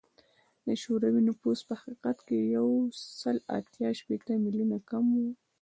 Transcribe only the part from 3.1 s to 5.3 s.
سل اته شپیته میلیونه کم و